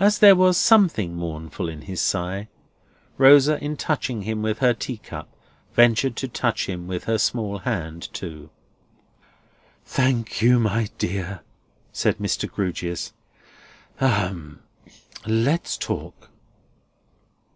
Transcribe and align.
As 0.00 0.18
there 0.18 0.34
was 0.34 0.56
something 0.56 1.14
mournful 1.14 1.68
in 1.68 1.82
his 1.82 2.00
sigh, 2.00 2.48
Rosa, 3.18 3.62
in 3.62 3.76
touching 3.76 4.22
him 4.22 4.42
with 4.42 4.58
her 4.58 4.74
tea 4.74 4.96
cup, 4.96 5.28
ventured 5.74 6.16
to 6.16 6.26
touch 6.26 6.66
him 6.68 6.88
with 6.88 7.04
her 7.04 7.18
small 7.18 7.58
hand 7.58 8.12
too. 8.12 8.50
"Thank 9.84 10.42
you, 10.42 10.58
my 10.58 10.88
dear," 10.98 11.42
said 11.92 12.18
Mr. 12.18 12.50
Grewgious. 12.50 13.12
"Ahem! 14.00 14.60
Let's 15.24 15.76
talk!" 15.76 16.30